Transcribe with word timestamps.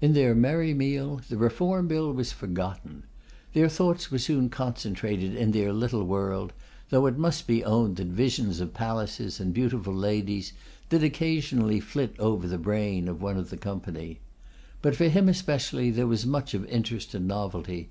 In 0.00 0.14
their 0.14 0.34
merry 0.34 0.72
meal, 0.72 1.20
the 1.28 1.36
Reform 1.36 1.86
Bill 1.86 2.14
was 2.14 2.32
forgotten. 2.32 3.02
Their 3.52 3.68
thoughts 3.68 4.10
were 4.10 4.16
soon 4.16 4.48
concentrated 4.48 5.36
in 5.36 5.50
their 5.50 5.70
little 5.70 6.02
world, 6.04 6.54
though 6.88 7.04
it 7.04 7.18
must 7.18 7.46
be 7.46 7.62
owned 7.62 7.96
that 7.96 8.06
visions 8.06 8.60
of 8.60 8.72
palaces 8.72 9.38
and 9.38 9.52
beautiful 9.52 9.92
ladies 9.92 10.54
did 10.88 11.04
occasionally 11.04 11.78
flit 11.78 12.16
over 12.18 12.46
the 12.48 12.56
brain 12.56 13.06
of 13.06 13.20
one 13.20 13.36
of 13.36 13.50
the 13.50 13.58
company. 13.58 14.20
But 14.80 14.96
for 14.96 15.08
him 15.08 15.28
especially 15.28 15.90
there 15.90 16.06
was 16.06 16.24
much 16.24 16.54
of 16.54 16.64
interest 16.64 17.14
and 17.14 17.28
novelty. 17.28 17.90